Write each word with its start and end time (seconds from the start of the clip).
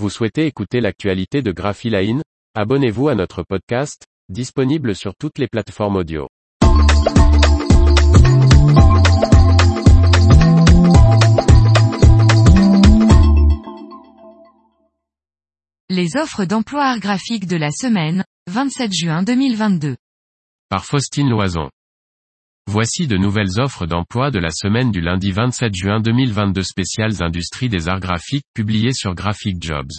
Vous 0.00 0.10
souhaitez 0.10 0.46
écouter 0.46 0.80
l'actualité 0.80 1.40
de 1.40 1.52
Graphiline 1.52 2.22
Abonnez-vous 2.56 3.08
à 3.08 3.14
notre 3.14 3.44
podcast, 3.44 4.06
disponible 4.28 4.96
sur 4.96 5.14
toutes 5.14 5.38
les 5.38 5.46
plateformes 5.46 5.94
audio. 5.94 6.28
Les 15.88 16.16
offres 16.16 16.44
d'emploi 16.44 16.84
art 16.86 16.98
graphique 16.98 17.46
de 17.46 17.56
la 17.56 17.70
semaine, 17.70 18.24
27 18.50 18.92
juin 18.92 19.22
2022. 19.22 19.96
Par 20.70 20.84
Faustine 20.84 21.30
Loison. 21.30 21.70
Voici 22.66 23.06
de 23.06 23.16
nouvelles 23.16 23.60
offres 23.60 23.86
d'emploi 23.86 24.30
de 24.30 24.38
la 24.38 24.50
semaine 24.50 24.90
du 24.90 25.00
lundi 25.00 25.30
27 25.30 25.74
juin 25.74 26.00
2022 26.00 26.62
spéciales 26.62 27.22
industries 27.22 27.68
des 27.68 27.88
arts 27.88 28.00
graphiques 28.00 28.46
publiées 28.54 28.94
sur 28.94 29.14
Graphic 29.14 29.62
Jobs. 29.62 29.92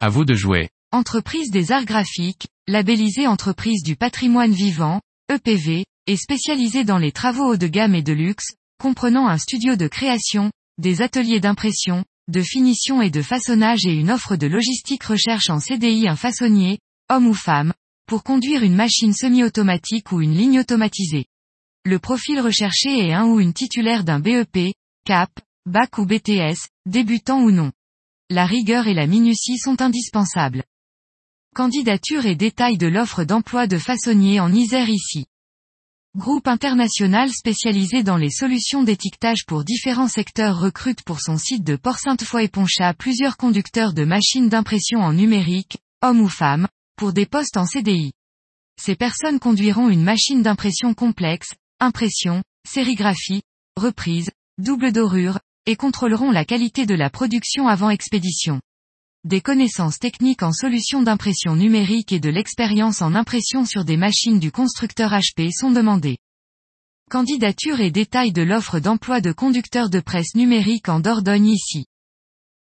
À 0.00 0.08
vous 0.08 0.24
de 0.24 0.34
jouer. 0.34 0.70
Entreprise 0.92 1.50
des 1.50 1.72
arts 1.72 1.84
graphiques, 1.84 2.48
labellisée 2.66 3.26
entreprise 3.26 3.82
du 3.84 3.96
patrimoine 3.96 4.52
vivant, 4.52 5.00
EPV, 5.32 5.84
et 6.06 6.16
spécialisée 6.16 6.84
dans 6.84 6.98
les 6.98 7.12
travaux 7.12 7.52
haut 7.52 7.56
de 7.56 7.68
gamme 7.68 7.94
et 7.94 8.02
de 8.02 8.12
luxe, 8.12 8.54
comprenant 8.80 9.28
un 9.28 9.38
studio 9.38 9.76
de 9.76 9.86
création, 9.86 10.50
des 10.78 11.02
ateliers 11.02 11.38
d'impression, 11.38 12.04
de 12.28 12.42
finition 12.42 13.02
et 13.02 13.10
de 13.10 13.22
façonnage 13.22 13.84
et 13.86 13.94
une 13.94 14.10
offre 14.10 14.36
de 14.36 14.46
logistique 14.46 15.04
recherche 15.04 15.50
en 15.50 15.60
CDI 15.60 16.08
un 16.08 16.16
façonnier, 16.16 16.80
homme 17.08 17.26
ou 17.26 17.34
femme, 17.34 17.72
pour 18.06 18.24
conduire 18.24 18.64
une 18.64 18.74
machine 18.74 19.12
semi-automatique 19.12 20.10
ou 20.10 20.20
une 20.20 20.34
ligne 20.34 20.58
automatisée. 20.58 21.26
Le 21.86 21.98
profil 21.98 22.40
recherché 22.40 23.06
est 23.06 23.14
un 23.14 23.24
ou 23.24 23.40
une 23.40 23.54
titulaire 23.54 24.04
d'un 24.04 24.20
BEP, 24.20 24.74
CAP, 25.06 25.30
BAC 25.64 25.96
ou 25.96 26.04
BTS, 26.04 26.68
débutant 26.84 27.40
ou 27.40 27.50
non. 27.50 27.72
La 28.28 28.44
rigueur 28.44 28.86
et 28.86 28.92
la 28.92 29.06
minutie 29.06 29.56
sont 29.56 29.80
indispensables. 29.80 30.62
Candidature 31.54 32.26
et 32.26 32.36
détails 32.36 32.76
de 32.76 32.86
l'offre 32.86 33.24
d'emploi 33.24 33.66
de 33.66 33.78
façonnier 33.78 34.40
en 34.40 34.52
Isère 34.52 34.90
ici. 34.90 35.24
Groupe 36.14 36.48
international 36.48 37.30
spécialisé 37.30 38.02
dans 38.02 38.18
les 38.18 38.30
solutions 38.30 38.82
d'étiquetage 38.82 39.46
pour 39.46 39.64
différents 39.64 40.08
secteurs 40.08 40.60
recrute 40.60 41.02
pour 41.02 41.20
son 41.20 41.38
site 41.38 41.64
de 41.64 41.76
Port-Sainte-Foy-Ponchat 41.76 42.92
plusieurs 42.92 43.38
conducteurs 43.38 43.94
de 43.94 44.04
machines 44.04 44.50
d'impression 44.50 45.00
en 45.00 45.14
numérique, 45.14 45.78
hommes 46.02 46.20
ou 46.20 46.28
femmes, 46.28 46.68
pour 46.96 47.14
des 47.14 47.24
postes 47.24 47.56
en 47.56 47.64
CDI. 47.64 48.12
Ces 48.78 48.96
personnes 48.96 49.38
conduiront 49.38 49.88
une 49.88 50.04
machine 50.04 50.42
d'impression 50.42 50.94
complexe, 50.94 51.54
impression, 51.80 52.42
sérigraphie, 52.68 53.42
reprise, 53.76 54.30
double 54.58 54.92
dorure, 54.92 55.40
et 55.66 55.76
contrôleront 55.76 56.30
la 56.30 56.44
qualité 56.44 56.86
de 56.86 56.94
la 56.94 57.10
production 57.10 57.68
avant 57.68 57.90
expédition. 57.90 58.60
Des 59.24 59.40
connaissances 59.40 59.98
techniques 59.98 60.42
en 60.42 60.52
solutions 60.52 61.02
d'impression 61.02 61.56
numérique 61.56 62.12
et 62.12 62.20
de 62.20 62.30
l'expérience 62.30 63.02
en 63.02 63.14
impression 63.14 63.64
sur 63.64 63.84
des 63.84 63.96
machines 63.96 64.38
du 64.38 64.50
constructeur 64.50 65.10
HP 65.10 65.50
sont 65.52 65.70
demandées. 65.70 66.16
Candidature 67.10 67.80
et 67.80 67.90
détails 67.90 68.32
de 68.32 68.42
l'offre 68.42 68.78
d'emploi 68.78 69.20
de 69.20 69.32
conducteur 69.32 69.90
de 69.90 70.00
presse 70.00 70.34
numérique 70.34 70.88
en 70.88 71.00
Dordogne 71.00 71.48
ici. 71.48 71.86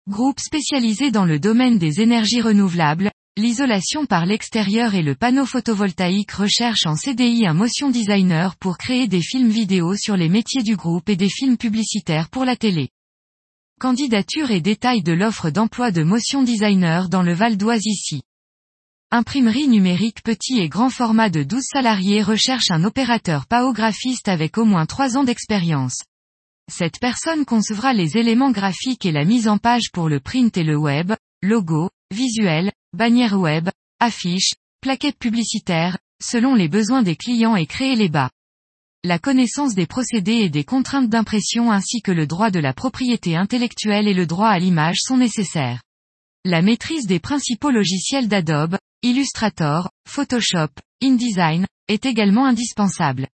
Groupe 0.09 0.39
spécialisé 0.39 1.11
dans 1.11 1.25
le 1.25 1.39
domaine 1.39 1.77
des 1.77 2.01
énergies 2.01 2.41
renouvelables, 2.41 3.11
L'isolation 3.41 4.05
par 4.05 4.27
l'extérieur 4.27 4.93
et 4.93 5.01
le 5.01 5.15
panneau 5.15 5.47
photovoltaïque 5.47 6.31
recherche 6.31 6.85
en 6.85 6.95
CDI 6.95 7.47
un 7.47 7.55
motion 7.55 7.89
designer 7.89 8.55
pour 8.55 8.77
créer 8.77 9.07
des 9.07 9.23
films 9.23 9.49
vidéo 9.49 9.95
sur 9.95 10.15
les 10.15 10.29
métiers 10.29 10.61
du 10.61 10.75
groupe 10.75 11.09
et 11.09 11.15
des 11.15 11.27
films 11.27 11.57
publicitaires 11.57 12.29
pour 12.29 12.45
la 12.45 12.55
télé. 12.55 12.89
Candidature 13.79 14.51
et 14.51 14.61
détails 14.61 15.01
de 15.01 15.13
l'offre 15.13 15.49
d'emploi 15.49 15.89
de 15.89 16.03
motion 16.03 16.43
designer 16.43 17.09
dans 17.09 17.23
le 17.23 17.33
Val 17.33 17.57
d'Oise 17.57 17.81
ici. 17.83 18.21
Imprimerie 19.09 19.67
numérique 19.67 20.21
petit 20.21 20.59
et 20.59 20.69
grand 20.69 20.91
format 20.91 21.31
de 21.31 21.41
12 21.41 21.63
salariés 21.63 22.21
recherche 22.21 22.69
un 22.69 22.83
opérateur 22.83 23.47
paographiste 23.47 24.27
avec 24.27 24.59
au 24.59 24.65
moins 24.65 24.85
3 24.85 25.17
ans 25.17 25.23
d'expérience. 25.23 26.03
Cette 26.71 26.99
personne 26.99 27.45
concevra 27.45 27.93
les 27.93 28.17
éléments 28.17 28.51
graphiques 28.51 29.07
et 29.07 29.11
la 29.11 29.25
mise 29.25 29.47
en 29.47 29.57
page 29.57 29.89
pour 29.91 30.09
le 30.09 30.19
print 30.19 30.55
et 30.57 30.63
le 30.63 30.77
web, 30.77 31.13
logo, 31.41 31.89
visuel, 32.11 32.71
bannières 32.93 33.39
web, 33.39 33.69
affiches, 33.99 34.53
plaquettes 34.81 35.17
publicitaires, 35.17 35.97
selon 36.21 36.55
les 36.55 36.67
besoins 36.67 37.03
des 37.03 37.15
clients 37.15 37.55
et 37.55 37.65
créer 37.65 37.95
les 37.95 38.09
bas. 38.09 38.29
La 39.03 39.17
connaissance 39.17 39.73
des 39.73 39.87
procédés 39.87 40.39
et 40.39 40.49
des 40.49 40.63
contraintes 40.63 41.09
d'impression 41.09 41.71
ainsi 41.71 42.01
que 42.01 42.11
le 42.11 42.27
droit 42.27 42.51
de 42.51 42.59
la 42.59 42.73
propriété 42.73 43.35
intellectuelle 43.35 44.07
et 44.07 44.13
le 44.13 44.25
droit 44.25 44.49
à 44.49 44.59
l'image 44.59 44.99
sont 44.99 45.17
nécessaires. 45.17 45.81
La 46.43 46.61
maîtrise 46.61 47.07
des 47.07 47.19
principaux 47.19 47.71
logiciels 47.71 48.27
d'Adobe, 48.27 48.77
Illustrator, 49.03 49.89
Photoshop, 50.07 50.69
InDesign, 51.01 51.65
est 51.87 52.05
également 52.05 52.45
indispensable. 52.45 53.27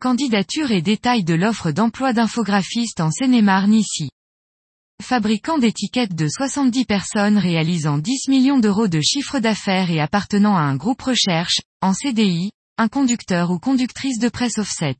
Candidature 0.00 0.72
et 0.72 0.82
détails 0.82 1.24
de 1.24 1.34
l'offre 1.34 1.70
d'emploi 1.72 2.12
d'infographiste 2.12 3.00
en 3.00 3.10
Seine-et-Marne 3.10 3.74
ici 3.74 4.10
fabricant 5.02 5.58
d'étiquettes 5.58 6.14
de 6.14 6.26
70 6.26 6.86
personnes 6.86 7.36
réalisant 7.36 7.98
10 7.98 8.28
millions 8.28 8.58
d'euros 8.58 8.88
de 8.88 9.00
chiffre 9.02 9.40
d'affaires 9.40 9.90
et 9.90 10.00
appartenant 10.00 10.56
à 10.56 10.62
un 10.62 10.76
groupe 10.76 11.02
recherche, 11.02 11.60
en 11.82 11.92
CDI, 11.92 12.52
un 12.78 12.88
conducteur 12.88 13.50
ou 13.50 13.58
conductrice 13.58 14.18
de 14.18 14.30
presse 14.30 14.56
offset. 14.56 14.96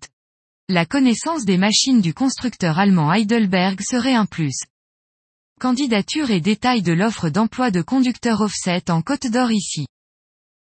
La 0.69 0.85
connaissance 0.85 1.45
des 1.45 1.57
machines 1.57 2.01
du 2.01 2.13
constructeur 2.13 2.79
allemand 2.79 3.13
Heidelberg 3.13 3.81
serait 3.81 4.15
un 4.15 4.27
plus. 4.27 4.59
Candidature 5.61 6.31
et 6.31 6.41
détails 6.41 6.83
de 6.83 6.93
l'offre 6.93 7.29
d'emploi 7.29 7.71
de 7.71 7.83
conducteur 7.83 8.41
offset 8.41 8.91
en 8.91 9.01
Côte 9.01 9.29
d'Or 9.29 9.53
ici. 9.53 9.87